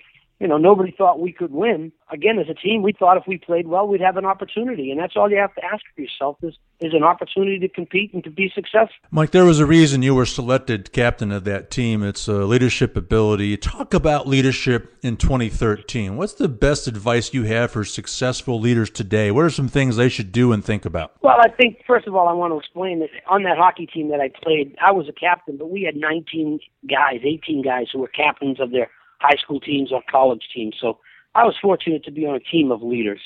you 0.40 0.49
know, 0.49 0.58
nobody 0.58 0.93
thought 0.96 1.20
we 1.20 1.32
could 1.32 1.52
win. 1.52 1.93
Again, 2.11 2.38
as 2.38 2.49
a 2.49 2.55
team, 2.55 2.82
we 2.82 2.93
thought 2.93 3.17
if 3.17 3.25
we 3.29 3.38
played 3.38 3.69
well, 3.69 3.87
we'd 3.87 4.00
have 4.00 4.17
an 4.17 4.25
opportunity, 4.25 4.90
and 4.90 4.99
that's 4.99 5.17
all 5.17 5.31
you 5.31 5.37
have 5.37 5.55
to 5.55 5.64
ask 5.64 5.82
for 5.94 6.02
yourself 6.02 6.36
is 6.43 6.55
is 6.81 6.94
an 6.94 7.05
opportunity 7.05 7.60
to 7.60 7.69
compete 7.69 8.12
and 8.12 8.24
to 8.24 8.31
be 8.31 8.51
successful. 8.53 8.96
Mike, 9.12 9.31
there 9.31 9.44
was 9.44 9.60
a 9.60 9.67
reason 9.67 10.03
you 10.03 10.17
were 10.17 10.27
selected 10.27 10.93
captain 10.93 11.31
of 11.31 11.44
that 11.44 11.70
team. 11.70 12.03
It's 12.03 12.27
a 12.27 12.44
leadership 12.44 12.96
ability. 12.96 13.56
Talk 13.56 13.94
about 13.94 14.27
leadership 14.27 14.96
in 15.01 15.17
2013. 15.17 16.17
What's 16.17 16.34
the 16.34 16.48
best 16.48 16.89
advice 16.89 17.32
you 17.32 17.44
have 17.44 17.70
for 17.70 17.84
successful 17.84 18.58
leaders 18.58 18.91
today? 18.91 19.31
What 19.31 19.44
are 19.44 19.51
some 19.51 19.69
things 19.69 19.94
they 19.94 20.08
should 20.08 20.32
do 20.32 20.53
and 20.53 20.65
think 20.65 20.84
about? 20.84 21.12
Well, 21.22 21.36
I 21.39 21.51
think 21.51 21.79
first 21.86 22.08
of 22.08 22.17
all, 22.17 22.27
I 22.27 22.32
want 22.32 22.53
to 22.53 22.58
explain 22.58 22.98
that 22.98 23.10
on 23.29 23.44
that 23.44 23.58
hockey 23.58 23.86
team 23.86 24.08
that 24.10 24.20
I 24.20 24.31
played, 24.43 24.77
I 24.84 24.91
was 24.91 25.08
a 25.08 25.12
captain, 25.12 25.56
but 25.56 25.70
we 25.70 25.82
had 25.82 25.94
19 25.94 26.58
guys, 26.91 27.20
18 27.22 27.62
guys 27.62 27.86
who 27.93 28.01
were 28.01 28.08
captains 28.08 28.58
of 28.58 28.72
their 28.72 28.91
high 29.22 29.36
school 29.43 29.60
teams 29.60 29.93
or 29.93 30.02
college 30.10 30.48
teams. 30.55 30.74
So 30.81 30.98
I 31.34 31.44
was 31.44 31.55
fortunate 31.60 32.05
to 32.05 32.10
be 32.10 32.26
on 32.26 32.34
a 32.34 32.41
team 32.41 32.70
of 32.72 32.82
leaders. 32.82 33.20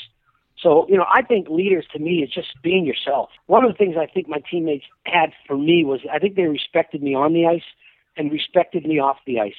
So, 0.63 0.87
you 0.89 0.97
know, 0.97 1.07
I 1.13 1.23
think 1.23 1.49
leaders 1.49 1.87
to 1.93 1.99
me 1.99 2.23
is 2.23 2.31
just 2.31 2.49
being 2.63 2.87
yourself. 2.87 3.31
One 3.47 3.65
of 3.65 3.71
the 3.71 3.77
things 3.77 3.97
I 3.99 4.07
think 4.07 4.29
my 4.29 4.43
teammates 4.51 4.85
had 5.05 5.33
for 5.47 5.57
me 5.57 5.85
was 5.85 6.01
I 6.13 6.19
think 6.19 6.37
they 6.37 6.45
respected 6.45 7.03
me 7.03 7.15
on 7.15 7.35
the 7.35 7.47
ice 7.47 7.69
and 8.17 8.33
respected 8.33 8.85
me 8.87 8.99
off 8.99 9.19
the 9.27 9.41
ice. 9.41 9.53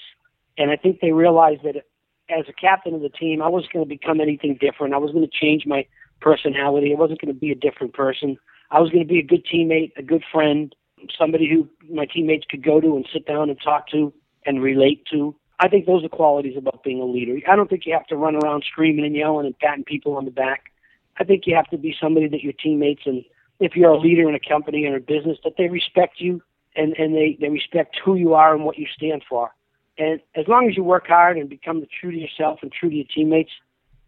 And 0.58 0.72
I 0.72 0.76
think 0.76 1.00
they 1.00 1.12
realized 1.12 1.62
that 1.64 1.76
as 2.30 2.46
a 2.50 2.54
captain 2.54 2.96
of 2.96 3.02
the 3.02 3.10
team, 3.10 3.42
I 3.42 3.48
wasn't 3.48 3.74
going 3.74 3.86
to 3.86 3.90
become 3.90 4.20
anything 4.20 4.58
different. 4.60 4.94
I 4.94 4.98
was 4.98 5.12
going 5.12 5.28
to 5.28 5.40
change 5.46 5.66
my 5.66 5.86
personality. 6.20 6.94
I 6.96 7.00
wasn't 7.00 7.22
going 7.22 7.34
to 7.34 7.40
be 7.40 7.52
a 7.52 7.56
different 7.56 7.94
person. 7.94 8.38
I 8.72 8.80
was 8.80 8.90
going 8.90 9.06
to 9.06 9.08
be 9.08 9.20
a 9.20 9.24
good 9.24 9.46
teammate, 9.46 9.92
a 9.98 10.04
good 10.04 10.24
friend, 10.32 10.76
somebody 11.18 11.48
who 11.50 11.70
my 11.94 12.06
teammates 12.06 12.46
could 12.50 12.64
go 12.64 12.82
to 12.82 12.96
and 12.96 13.08
sit 13.14 13.26
down 13.26 13.50
and 13.50 13.60
talk 13.64 13.88
to 13.90 14.12
and 14.46 14.62
relate 14.62 15.06
to. 15.12 15.36
I 15.60 15.68
think 15.68 15.86
those 15.86 16.04
are 16.04 16.10
qualities 16.10 16.58
about 16.58 16.84
being 16.84 17.02
a 17.02 17.06
leader. 17.06 17.40
I 17.50 17.56
don't 17.56 17.70
think 17.70 17.86
you 17.86 17.94
have 17.94 18.06
to 18.08 18.16
run 18.16 18.36
around 18.36 18.64
screaming 18.64 19.06
and 19.06 19.16
yelling 19.16 19.46
and 19.46 19.58
patting 19.58 19.84
people 19.84 20.16
on 20.16 20.26
the 20.26 20.32
back. 20.32 20.72
I 21.20 21.24
think 21.24 21.48
you 21.48 21.56
have 21.56 21.70
to 21.70 21.78
be 21.78 21.96
somebody 22.00 22.28
that 22.28 22.44
your 22.44 22.54
teammates 22.54 23.04
and 23.06 23.24
if 23.60 23.76
you're 23.76 23.90
a 23.90 24.00
leader 24.00 24.30
in 24.30 24.36
a 24.36 24.40
company 24.40 24.86
or 24.86 24.98
a 24.98 25.02
business 25.02 25.40
that 25.44 25.54
they 25.58 25.68
respect 25.68 26.20
you 26.20 26.44
and, 26.76 26.94
and 26.94 27.16
they, 27.16 27.38
they 27.42 27.50
respect 27.50 27.98
who 28.04 28.16
you 28.16 28.36
are 28.36 28.54
and 28.54 28.66
what 28.66 28.78
you 28.78 28.86
stand 28.96 29.24
for. 29.28 29.50
And 29.98 30.20
as 30.36 30.48
long 30.48 30.70
as 30.70 30.78
you 30.78 30.84
work 30.84 31.08
hard 31.08 31.38
and 31.38 31.50
become 31.50 31.84
true 32.00 32.12
to 32.12 32.18
yourself 32.18 32.60
and 32.62 32.72
true 32.72 32.90
to 32.90 32.96
your 32.96 33.06
teammates 33.14 33.50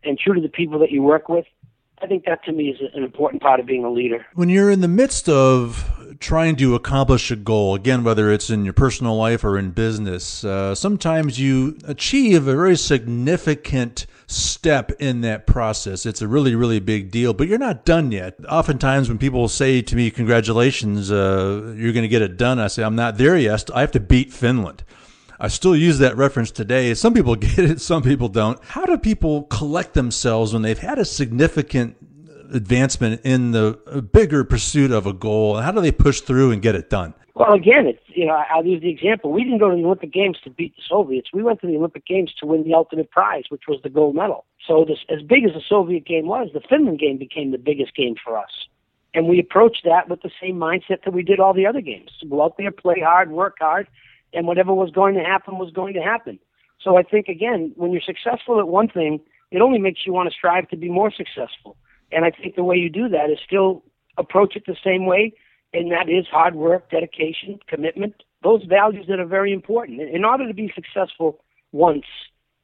and 0.03 0.19
true 0.19 0.35
to 0.35 0.41
the 0.41 0.49
people 0.49 0.77
that 0.79 0.91
you 0.91 1.01
work 1.01 1.29
with, 1.29 1.45
I 2.01 2.07
think 2.07 2.25
that 2.25 2.43
to 2.45 2.51
me 2.51 2.69
is 2.69 2.79
an 2.93 3.03
important 3.03 3.41
part 3.41 3.59
of 3.59 3.65
being 3.65 3.83
a 3.83 3.89
leader. 3.89 4.25
When 4.33 4.49
you're 4.49 4.71
in 4.71 4.81
the 4.81 4.87
midst 4.87 5.27
of 5.27 6.17
trying 6.19 6.55
to 6.57 6.75
accomplish 6.75 7.31
a 7.31 7.35
goal, 7.35 7.75
again, 7.75 8.03
whether 8.03 8.31
it's 8.31 8.49
in 8.49 8.63
your 8.63 8.73
personal 8.73 9.15
life 9.15 9.43
or 9.43 9.57
in 9.57 9.71
business, 9.71 10.43
uh, 10.43 10.75
sometimes 10.75 11.39
you 11.39 11.77
achieve 11.85 12.47
a 12.47 12.55
very 12.55 12.77
significant 12.77 14.05
step 14.27 14.91
in 14.99 15.21
that 15.21 15.47
process. 15.47 16.05
It's 16.05 16.21
a 16.21 16.27
really, 16.27 16.55
really 16.55 16.79
big 16.79 17.11
deal, 17.11 17.33
but 17.33 17.47
you're 17.47 17.57
not 17.57 17.85
done 17.85 18.11
yet. 18.11 18.35
Oftentimes, 18.47 19.09
when 19.09 19.17
people 19.17 19.47
say 19.47 19.81
to 19.81 19.95
me, 19.95 20.11
Congratulations, 20.11 21.11
uh, 21.11 21.73
you're 21.75 21.93
going 21.93 22.03
to 22.03 22.09
get 22.09 22.21
it 22.21 22.37
done, 22.37 22.59
I 22.59 22.67
say, 22.67 22.83
I'm 22.83 22.95
not 22.95 23.17
there 23.17 23.37
yet. 23.37 23.69
I 23.75 23.81
have 23.81 23.91
to 23.91 23.99
beat 23.99 24.31
Finland. 24.31 24.83
I 25.39 25.47
still 25.47 25.75
use 25.75 25.99
that 25.99 26.17
reference 26.17 26.51
today. 26.51 26.93
Some 26.93 27.13
people 27.13 27.35
get 27.37 27.59
it, 27.59 27.81
some 27.81 28.03
people 28.03 28.27
don't. 28.27 28.61
How 28.63 28.85
do 28.85 28.97
people 28.97 29.43
collect 29.43 29.93
themselves 29.93 30.53
when 30.53 30.61
they've 30.61 30.77
had 30.77 30.99
a 30.99 31.05
significant 31.05 31.95
advancement 32.53 33.21
in 33.23 33.51
the 33.51 34.07
bigger 34.11 34.43
pursuit 34.43 34.91
of 34.91 35.05
a 35.05 35.13
goal? 35.13 35.57
How 35.57 35.71
do 35.71 35.81
they 35.81 35.91
push 35.91 36.21
through 36.21 36.51
and 36.51 36.61
get 36.61 36.75
it 36.75 36.89
done? 36.89 37.13
Well, 37.35 37.53
again, 37.53 37.87
it's 37.87 38.03
you 38.07 38.25
know 38.25 38.33
I'll 38.33 38.65
use 38.65 38.81
the 38.81 38.89
example. 38.89 39.31
We 39.31 39.45
didn't 39.45 39.59
go 39.59 39.69
to 39.69 39.75
the 39.75 39.85
Olympic 39.85 40.11
Games 40.11 40.37
to 40.43 40.49
beat 40.49 40.75
the 40.75 40.81
Soviets. 40.85 41.29
We 41.31 41.41
went 41.41 41.61
to 41.61 41.67
the 41.67 41.77
Olympic 41.77 42.05
Games 42.05 42.33
to 42.41 42.45
win 42.45 42.65
the 42.65 42.73
ultimate 42.73 43.11
prize, 43.11 43.43
which 43.47 43.63
was 43.65 43.79
the 43.81 43.89
gold 43.89 44.15
medal. 44.15 44.43
So 44.67 44.83
this, 44.83 44.99
as 45.07 45.21
big 45.21 45.45
as 45.45 45.53
the 45.53 45.61
Soviet 45.67 46.05
game 46.05 46.27
was, 46.27 46.49
the 46.53 46.59
Finland 46.59 46.99
game 46.99 47.17
became 47.17 47.51
the 47.51 47.57
biggest 47.57 47.95
game 47.95 48.15
for 48.21 48.37
us. 48.37 48.67
And 49.13 49.27
we 49.27 49.39
approached 49.39 49.85
that 49.85 50.09
with 50.09 50.21
the 50.21 50.31
same 50.41 50.57
mindset 50.57 51.03
that 51.05 51.13
we 51.13 51.23
did 51.23 51.39
all 51.39 51.53
the 51.53 51.65
other 51.65 51.81
games. 51.81 52.11
Go 52.29 52.43
out 52.43 52.57
there, 52.57 52.71
play 52.71 52.99
hard, 52.99 53.31
work 53.31 53.55
hard, 53.59 53.87
and 54.33 54.47
whatever 54.47 54.73
was 54.73 54.91
going 54.91 55.15
to 55.15 55.23
happen 55.23 55.57
was 55.57 55.71
going 55.71 55.93
to 55.93 56.01
happen. 56.01 56.39
So 56.81 56.97
I 56.97 57.03
think 57.03 57.27
again, 57.27 57.73
when 57.75 57.91
you're 57.91 58.01
successful 58.01 58.59
at 58.59 58.67
one 58.67 58.87
thing, 58.87 59.19
it 59.51 59.61
only 59.61 59.79
makes 59.79 60.01
you 60.05 60.13
want 60.13 60.29
to 60.29 60.35
strive 60.35 60.67
to 60.69 60.77
be 60.77 60.89
more 60.89 61.11
successful. 61.11 61.75
And 62.11 62.25
I 62.25 62.31
think 62.31 62.55
the 62.55 62.63
way 62.63 62.77
you 62.77 62.89
do 62.89 63.09
that 63.09 63.29
is 63.29 63.39
still 63.45 63.83
approach 64.17 64.55
it 64.55 64.63
the 64.65 64.77
same 64.83 65.05
way, 65.05 65.33
and 65.73 65.91
that 65.91 66.09
is 66.09 66.25
hard 66.31 66.55
work, 66.55 66.89
dedication, 66.89 67.59
commitment, 67.67 68.23
those 68.43 68.63
values 68.63 69.05
that 69.09 69.19
are 69.19 69.25
very 69.25 69.53
important. 69.53 70.01
In 70.01 70.25
order 70.25 70.47
to 70.47 70.53
be 70.53 70.71
successful 70.73 71.39
once, 71.71 72.05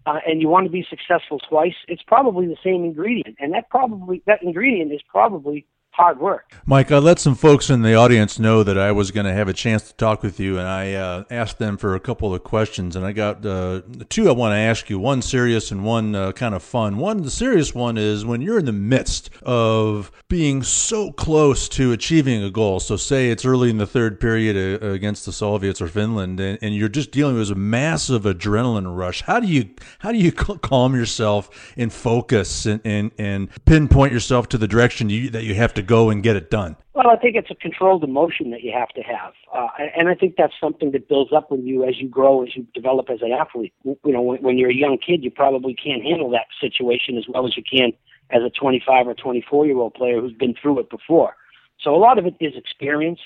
uh, 0.05 0.19
and 0.27 0.41
you 0.41 0.47
want 0.47 0.65
to 0.65 0.71
be 0.71 0.85
successful 0.89 1.39
twice, 1.39 1.75
it's 1.87 2.03
probably 2.03 2.45
the 2.47 2.57
same 2.63 2.83
ingredient, 2.83 3.35
and 3.39 3.53
that 3.53 3.69
probably 3.69 4.21
that 4.27 4.41
ingredient 4.43 4.91
is 4.91 5.01
probably 5.07 5.65
hard 5.95 6.19
work. 6.19 6.53
Mike, 6.65 6.91
I 6.91 6.97
let 6.97 7.19
some 7.19 7.35
folks 7.35 7.69
in 7.69 7.81
the 7.81 7.95
audience 7.95 8.37
know 8.37 8.63
that 8.63 8.77
I 8.77 8.91
was 8.91 9.11
going 9.11 9.25
to 9.25 9.33
have 9.33 9.47
a 9.47 9.53
chance 9.53 9.83
to 9.83 9.93
talk 9.95 10.23
with 10.23 10.41
you, 10.41 10.59
and 10.59 10.67
I 10.67 10.93
uh, 10.93 11.23
asked 11.31 11.57
them 11.57 11.77
for 11.77 11.95
a 11.95 12.01
couple 12.01 12.33
of 12.33 12.43
questions, 12.43 12.97
and 12.97 13.05
I 13.05 13.13
got 13.13 13.45
uh, 13.45 13.81
two 14.09 14.27
I 14.27 14.33
want 14.33 14.51
to 14.51 14.57
ask 14.57 14.89
you. 14.89 14.99
One 14.99 15.21
serious 15.21 15.71
and 15.71 15.85
one 15.85 16.13
uh, 16.13 16.33
kind 16.33 16.53
of 16.53 16.63
fun. 16.63 16.97
One, 16.97 17.21
the 17.21 17.31
serious 17.31 17.73
one 17.73 17.97
is 17.97 18.25
when 18.25 18.41
you're 18.41 18.59
in 18.59 18.65
the 18.65 18.73
midst 18.73 19.29
of 19.43 20.11
being 20.27 20.63
so 20.63 21.13
close 21.13 21.69
to 21.69 21.93
achieving 21.93 22.43
a 22.43 22.49
goal. 22.49 22.81
So, 22.81 22.97
say 22.97 23.29
it's 23.29 23.45
early 23.45 23.69
in 23.69 23.77
the 23.77 23.87
third 23.87 24.19
period 24.19 24.83
uh, 24.83 24.87
against 24.87 25.25
the 25.25 25.31
Soviets 25.31 25.81
or 25.81 25.87
Finland, 25.87 26.41
and, 26.41 26.59
and 26.61 26.75
you're 26.75 26.89
just 26.89 27.11
dealing 27.11 27.37
with 27.37 27.51
a 27.51 27.55
massive 27.55 28.23
adrenaline 28.23 28.97
rush. 28.97 29.21
How 29.21 29.39
do 29.39 29.47
you 29.47 29.69
how 29.99 30.11
do 30.11 30.17
you 30.17 30.33
calm 30.33 30.93
yourself 30.93 31.73
and 31.77 31.93
focus 31.93 32.65
and, 32.65 32.81
and, 32.83 33.11
and 33.17 33.49
pinpoint 33.63 34.11
yourself 34.11 34.49
to 34.49 34.57
the 34.57 34.67
direction 34.67 35.09
you, 35.09 35.29
that 35.29 35.43
you 35.43 35.55
have 35.55 35.73
to 35.75 35.84
go 35.85 36.09
and 36.09 36.23
get 36.23 36.35
it 36.35 36.49
done? 36.49 36.75
Well, 36.93 37.09
I 37.09 37.17
think 37.17 37.35
it's 37.35 37.51
a 37.51 37.55
controlled 37.55 38.03
emotion 38.03 38.51
that 38.51 38.63
you 38.63 38.71
have 38.71 38.89
to 38.89 39.01
have, 39.01 39.33
uh, 39.53 39.67
and 39.97 40.07
I 40.07 40.15
think 40.15 40.35
that's 40.37 40.53
something 40.59 40.91
that 40.91 41.09
builds 41.09 41.33
up 41.33 41.51
when 41.51 41.65
you, 41.65 41.83
as 41.83 41.99
you 41.99 42.07
grow, 42.07 42.43
as 42.43 42.55
you 42.55 42.65
develop 42.73 43.09
as 43.09 43.19
an 43.21 43.31
athlete. 43.31 43.73
You 43.83 43.97
know, 44.05 44.21
when, 44.21 44.41
when 44.41 44.57
you're 44.57 44.71
a 44.71 44.75
young 44.75 44.97
kid, 44.97 45.23
you 45.23 45.31
probably 45.31 45.73
can't 45.73 46.03
handle 46.03 46.29
that 46.31 46.47
situation 46.59 47.17
as 47.17 47.25
well 47.27 47.45
as 47.45 47.57
you 47.57 47.63
can 47.63 47.91
as 48.31 48.41
a 48.43 48.49
25 48.49 49.07
or 49.07 49.13
24 49.13 49.65
year 49.65 49.77
old 49.77 49.93
player 49.93 50.19
who's 50.19 50.33
been 50.33 50.55
through 50.59 50.79
it 50.79 50.89
before. 50.89 51.35
So 51.81 51.93
a 51.93 51.97
lot 51.97 52.17
of 52.17 52.25
it 52.25 52.35
is 52.39 52.53
experience, 52.55 53.19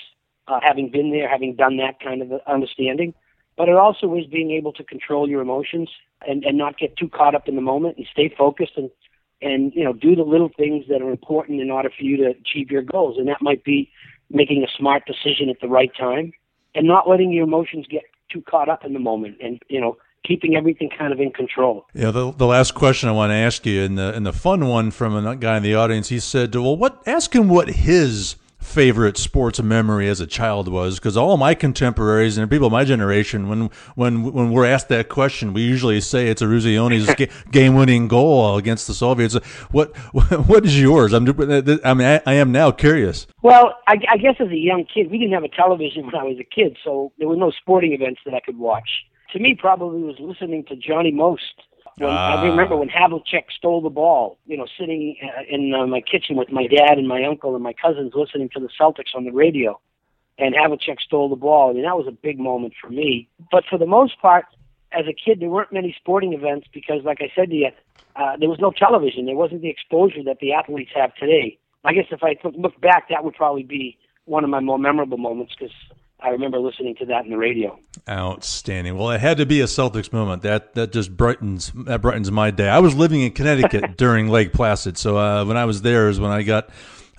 uh, 0.47 0.59
having 0.61 0.89
been 0.91 1.11
there, 1.11 1.29
having 1.29 1.55
done 1.55 1.77
that 1.77 1.99
kind 2.03 2.21
of 2.21 2.41
understanding. 2.47 3.13
But 3.57 3.69
it 3.69 3.75
also 3.75 4.15
is 4.15 4.25
being 4.25 4.51
able 4.51 4.73
to 4.73 4.83
control 4.83 5.29
your 5.29 5.41
emotions 5.41 5.89
and, 6.27 6.43
and 6.43 6.57
not 6.57 6.77
get 6.77 6.97
too 6.97 7.09
caught 7.09 7.35
up 7.35 7.47
in 7.47 7.55
the 7.55 7.61
moment 7.61 7.97
and 7.97 8.07
stay 8.11 8.33
focused 8.35 8.73
and 8.77 8.89
and 9.41 9.73
you 9.73 9.83
know 9.83 9.93
do 9.93 10.15
the 10.15 10.23
little 10.23 10.49
things 10.57 10.85
that 10.89 11.01
are 11.01 11.09
important 11.09 11.61
in 11.61 11.69
order 11.69 11.89
for 11.95 12.03
you 12.03 12.17
to 12.17 12.27
achieve 12.27 12.69
your 12.71 12.81
goals 12.81 13.17
and 13.17 13.27
that 13.27 13.41
might 13.41 13.63
be 13.63 13.89
making 14.29 14.63
a 14.63 14.67
smart 14.77 15.03
decision 15.05 15.49
at 15.49 15.59
the 15.61 15.67
right 15.67 15.91
time 15.97 16.31
and 16.75 16.87
not 16.87 17.07
letting 17.09 17.31
your 17.31 17.45
emotions 17.45 17.85
get 17.89 18.03
too 18.31 18.41
caught 18.41 18.69
up 18.69 18.85
in 18.85 18.93
the 18.93 18.99
moment 18.99 19.37
and 19.41 19.61
you 19.69 19.79
know 19.79 19.97
keeping 20.25 20.55
everything 20.55 20.89
kind 20.89 21.13
of 21.13 21.19
in 21.19 21.31
control. 21.31 21.85
Yeah, 21.93 22.11
the, 22.11 22.31
the 22.31 22.45
last 22.45 22.73
question 22.75 23.07
I 23.07 23.13
want 23.13 23.31
to 23.31 23.35
ask 23.35 23.65
you, 23.65 23.83
and 23.83 23.97
the 23.97 24.13
and 24.13 24.25
the 24.25 24.33
fun 24.33 24.67
one 24.67 24.91
from 24.91 25.15
a 25.15 25.35
guy 25.35 25.57
in 25.57 25.63
the 25.63 25.75
audience, 25.75 26.09
he 26.09 26.19
said, 26.19 26.53
"Well, 26.53 26.75
what? 26.75 27.01
Ask 27.07 27.33
him 27.33 27.49
what 27.49 27.69
his 27.69 28.35
favorite 28.69 29.17
sports 29.17 29.59
memory 29.61 30.07
as 30.07 30.21
a 30.21 30.27
child 30.27 30.67
was 30.67 30.99
because 30.99 31.17
all 31.17 31.37
my 31.37 31.55
contemporaries 31.55 32.37
and 32.37 32.49
people 32.51 32.67
of 32.67 32.71
my 32.71 32.85
generation 32.85 33.49
when 33.49 33.69
when 33.95 34.21
when 34.21 34.51
we're 34.51 34.65
asked 34.65 34.89
that 34.89 35.09
question 35.09 35.53
we 35.53 35.63
usually 35.63 35.99
say 35.99 36.27
it's 36.27 36.41
Eruzione's 36.41 37.09
game 37.51 37.73
winning 37.73 38.07
goal 38.07 38.57
against 38.57 38.85
the 38.85 38.93
Soviets. 38.93 39.33
What 39.71 39.97
what 40.47 40.65
is 40.65 40.79
yours? 40.79 41.13
I'm 41.13 41.27
I 41.83 41.93
mean 41.95 42.07
I, 42.07 42.21
I 42.27 42.33
am 42.35 42.51
now 42.51 42.69
curious. 42.69 43.25
Well 43.41 43.75
I, 43.87 43.95
I 44.07 44.17
guess 44.17 44.35
as 44.39 44.49
a 44.49 44.55
young 44.55 44.85
kid 44.85 45.09
we 45.09 45.17
didn't 45.17 45.33
have 45.33 45.43
a 45.43 45.49
television 45.49 46.05
when 46.05 46.15
I 46.15 46.23
was 46.23 46.37
a 46.39 46.43
kid 46.43 46.77
so 46.83 47.11
there 47.17 47.27
were 47.27 47.35
no 47.35 47.49
sporting 47.49 47.93
events 47.93 48.21
that 48.25 48.35
I 48.35 48.39
could 48.39 48.57
watch. 48.57 48.89
To 49.33 49.39
me 49.39 49.55
probably 49.55 50.03
was 50.03 50.17
listening 50.19 50.63
to 50.65 50.75
Johnny 50.75 51.11
Most 51.11 51.63
when, 51.99 52.09
uh, 52.09 52.13
I 52.13 52.35
ah. 52.35 52.43
remember 52.43 52.77
when 52.77 52.89
Havlicek 52.89 53.45
stole 53.55 53.81
the 53.81 53.89
ball, 53.89 54.37
you 54.45 54.57
know, 54.57 54.67
sitting 54.79 55.17
uh, 55.23 55.41
in 55.49 55.73
uh, 55.73 55.85
my 55.85 56.01
kitchen 56.01 56.35
with 56.35 56.51
my 56.51 56.67
dad 56.67 56.97
and 56.97 57.07
my 57.07 57.23
uncle 57.23 57.55
and 57.55 57.63
my 57.63 57.73
cousins 57.73 58.13
listening 58.15 58.49
to 58.49 58.59
the 58.59 58.69
Celtics 58.79 59.15
on 59.15 59.25
the 59.25 59.31
radio, 59.31 59.79
and 60.37 60.55
Havlicek 60.55 60.99
stole 61.01 61.29
the 61.29 61.35
ball. 61.35 61.69
I 61.69 61.73
mean, 61.73 61.83
that 61.83 61.97
was 61.97 62.07
a 62.07 62.11
big 62.11 62.39
moment 62.39 62.73
for 62.81 62.89
me. 62.89 63.29
But 63.51 63.65
for 63.69 63.77
the 63.77 63.85
most 63.85 64.19
part, 64.21 64.45
as 64.91 65.05
a 65.07 65.13
kid, 65.13 65.39
there 65.39 65.49
weren't 65.49 65.73
many 65.73 65.95
sporting 65.97 66.33
events 66.33 66.67
because, 66.73 67.03
like 67.03 67.21
I 67.21 67.31
said 67.35 67.49
to 67.49 67.55
you, 67.55 67.69
uh, 68.15 68.37
there 68.37 68.49
was 68.49 68.59
no 68.59 68.71
television. 68.71 69.25
There 69.25 69.35
wasn't 69.35 69.61
the 69.61 69.69
exposure 69.69 70.23
that 70.23 70.39
the 70.39 70.53
athletes 70.53 70.91
have 70.95 71.13
today. 71.15 71.57
I 71.83 71.93
guess 71.93 72.05
if 72.11 72.23
I 72.23 72.35
look 72.57 72.79
back, 72.81 73.09
that 73.09 73.23
would 73.23 73.35
probably 73.35 73.63
be 73.63 73.97
one 74.25 74.43
of 74.43 74.49
my 74.49 74.59
more 74.59 74.79
memorable 74.79 75.17
moments 75.17 75.55
because 75.57 75.75
I 76.21 76.29
remember 76.29 76.59
listening 76.59 76.95
to 76.95 77.05
that 77.05 77.23
in 77.23 77.31
the 77.31 77.37
radio. 77.37 77.79
Outstanding. 78.09 78.97
Well, 78.97 79.11
it 79.11 79.21
had 79.21 79.37
to 79.37 79.45
be 79.45 79.61
a 79.61 79.65
Celtics 79.65 80.11
moment. 80.11 80.41
That 80.41 80.73
that 80.75 80.91
just 80.91 81.15
brightens 81.15 81.71
that 81.85 82.01
brightens 82.01 82.29
my 82.31 82.51
day. 82.51 82.67
I 82.67 82.79
was 82.79 82.95
living 82.95 83.21
in 83.21 83.31
Connecticut 83.31 83.97
during 83.97 84.27
Lake 84.27 84.51
Placid, 84.51 84.97
so 84.97 85.17
uh, 85.17 85.45
when 85.45 85.55
I 85.57 85.65
was 85.65 85.81
there 85.81 86.09
is 86.09 86.19
when 86.19 86.31
I 86.31 86.43
got 86.43 86.69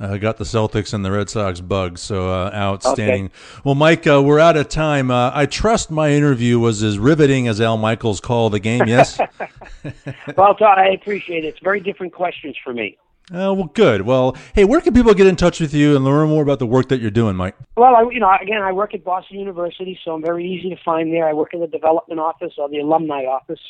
uh, 0.00 0.16
got 0.16 0.38
the 0.38 0.44
Celtics 0.44 0.94
and 0.94 1.04
the 1.04 1.10
Red 1.10 1.30
Sox 1.30 1.60
bugs. 1.60 2.00
So 2.00 2.28
uh, 2.28 2.50
outstanding. 2.52 3.26
Okay. 3.26 3.34
Well, 3.64 3.74
Mike, 3.74 4.06
uh, 4.06 4.22
we're 4.22 4.40
out 4.40 4.56
of 4.56 4.68
time. 4.68 5.10
Uh, 5.10 5.30
I 5.32 5.46
trust 5.46 5.90
my 5.90 6.10
interview 6.10 6.58
was 6.58 6.82
as 6.82 6.98
riveting 6.98 7.48
as 7.48 7.60
Al 7.60 7.76
Michaels' 7.76 8.20
call 8.20 8.50
the 8.50 8.60
game. 8.60 8.86
Yes. 8.86 9.18
well, 10.36 10.54
Todd, 10.54 10.78
I 10.78 10.88
appreciate 10.88 11.44
it. 11.44 11.48
It's 11.48 11.60
very 11.60 11.80
different 11.80 12.12
questions 12.12 12.56
for 12.62 12.72
me. 12.72 12.96
Oh, 13.32 13.54
well, 13.54 13.70
good. 13.74 14.02
Well, 14.02 14.36
hey, 14.54 14.64
where 14.64 14.80
can 14.80 14.92
people 14.92 15.14
get 15.14 15.26
in 15.26 15.36
touch 15.36 15.60
with 15.60 15.72
you 15.72 15.94
and 15.94 16.04
learn 16.04 16.28
more 16.28 16.42
about 16.42 16.58
the 16.58 16.66
work 16.66 16.88
that 16.88 17.00
you're 17.00 17.12
doing, 17.12 17.36
Mike? 17.36 17.56
Well, 17.76 17.94
I, 17.94 18.02
you 18.10 18.18
know, 18.18 18.30
again, 18.40 18.60
I 18.60 18.72
work 18.72 18.92
at 18.92 19.04
Boston 19.04 19.38
University, 19.38 19.98
so 20.04 20.14
I'm 20.14 20.22
very 20.22 20.44
easy 20.44 20.68
to 20.70 20.76
find 20.84 21.12
there. 21.12 21.28
I 21.28 21.32
work 21.32 21.54
in 21.54 21.60
the 21.60 21.68
development 21.68 22.20
office 22.20 22.54
or 22.58 22.68
the 22.68 22.78
alumni 22.78 23.24
office 23.24 23.60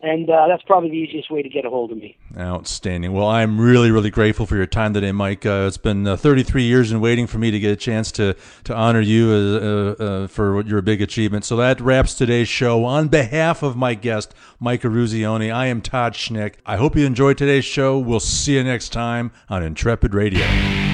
and 0.00 0.30
uh, 0.30 0.46
that's 0.46 0.62
probably 0.62 0.90
the 0.90 0.96
easiest 0.96 1.30
way 1.30 1.42
to 1.42 1.48
get 1.48 1.64
a 1.64 1.70
hold 1.70 1.90
of 1.90 1.98
me. 1.98 2.16
Outstanding. 2.36 3.12
Well, 3.12 3.26
I'm 3.26 3.60
really, 3.60 3.90
really 3.90 4.10
grateful 4.10 4.46
for 4.46 4.56
your 4.56 4.66
time 4.66 4.94
today, 4.94 5.10
Mike. 5.10 5.44
Uh, 5.44 5.64
it's 5.66 5.76
been 5.76 6.06
uh, 6.06 6.16
33 6.16 6.62
years 6.62 6.92
in 6.92 7.00
waiting 7.00 7.26
for 7.26 7.38
me 7.38 7.50
to 7.50 7.58
get 7.58 7.72
a 7.72 7.76
chance 7.76 8.12
to 8.12 8.36
to 8.64 8.74
honor 8.74 9.00
you 9.00 9.30
uh, 9.30 10.02
uh, 10.02 10.26
for 10.28 10.62
your 10.62 10.82
big 10.82 11.02
achievement. 11.02 11.44
So 11.44 11.56
that 11.56 11.80
wraps 11.80 12.14
today's 12.14 12.48
show. 12.48 12.84
On 12.84 13.08
behalf 13.08 13.62
of 13.62 13.76
my 13.76 13.94
guest, 13.94 14.34
Mike 14.60 14.82
Eruzione, 14.82 15.52
I 15.52 15.66
am 15.66 15.80
Todd 15.80 16.14
Schnick. 16.14 16.54
I 16.64 16.76
hope 16.76 16.94
you 16.94 17.04
enjoyed 17.04 17.38
today's 17.38 17.64
show. 17.64 17.98
We'll 17.98 18.20
see 18.20 18.54
you 18.54 18.64
next 18.64 18.90
time 18.90 19.32
on 19.48 19.62
Intrepid 19.62 20.14
Radio. 20.14 20.87